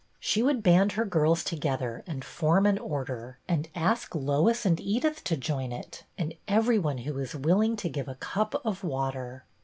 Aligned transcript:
She 0.19 0.41
would 0.41 0.63
band 0.63 0.93
her 0.93 1.05
girls 1.05 1.43
together 1.43 2.03
and 2.07 2.25
form 2.25 2.65
an 2.65 2.79
order, 2.79 3.37
and 3.47 3.69
ask 3.75 4.15
Lois 4.15 4.65
and 4.65 4.79
Edith 4.79 5.23
to 5.25 5.37
join 5.37 5.71
it, 5.71 6.05
and 6.17 6.33
every 6.47 6.79
one 6.79 6.97
who 6.97 7.13
was 7.13 7.35
willing 7.35 7.75
to 7.75 7.87
give 7.87 8.07
a 8.07 8.15
cup 8.15 8.59
of 8.65 8.83
water. 8.83 9.45